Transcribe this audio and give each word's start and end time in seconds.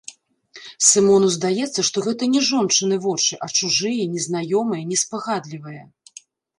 Сымону 0.87 1.27
здаецца, 1.35 1.79
што 1.91 1.97
гэта 2.07 2.23
не 2.37 2.41
жончыны 2.49 2.95
вочы, 3.05 3.33
а 3.45 3.53
чужыя, 3.57 4.11
незнаёмыя, 4.17 4.83
неспагадлівыя. 4.91 5.83